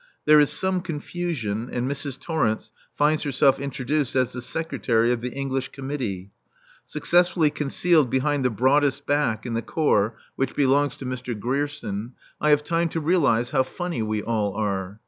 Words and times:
There 0.25 0.39
is 0.39 0.49
some 0.49 0.81
confusion, 0.81 1.69
and 1.71 1.87
Mrs. 1.87 2.19
Torrence 2.19 2.71
finds 2.95 3.21
herself 3.21 3.59
introduced 3.59 4.15
as 4.15 4.33
the 4.33 4.41
Secretary 4.41 5.13
of 5.13 5.21
the 5.21 5.29
English 5.31 5.67
Committee. 5.67 6.31
Successfully 6.87 7.51
concealed 7.51 8.09
behind 8.09 8.43
the 8.43 8.49
broadest 8.49 9.05
back 9.05 9.45
in 9.45 9.53
the 9.53 9.61
Corps, 9.61 10.15
which 10.35 10.55
belongs 10.55 10.95
to 10.97 11.05
Mr. 11.05 11.39
Grierson, 11.39 12.13
I 12.41 12.49
have 12.49 12.63
time 12.63 12.89
to 12.89 12.99
realize 12.99 13.51
how 13.51 13.61
funny 13.61 14.01
we 14.01 14.23
all 14.23 14.55
are. 14.55 14.99